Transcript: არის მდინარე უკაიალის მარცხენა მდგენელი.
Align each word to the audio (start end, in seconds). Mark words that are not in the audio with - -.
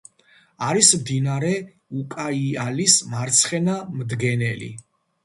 არის 0.67 0.87
მდინარე 1.01 1.51
უკაიალის 2.03 2.97
მარცხენა 3.13 3.77
მდგენელი. 3.99 4.71